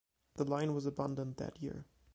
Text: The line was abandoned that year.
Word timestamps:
The 0.37 0.45
line 0.45 0.73
was 0.73 0.87
abandoned 0.87 1.35
that 1.35 1.61
year. 1.61 1.85